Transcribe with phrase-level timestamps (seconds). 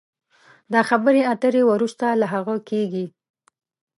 [0.73, 3.05] دا خبرې اترې وروسته له هغه کېږي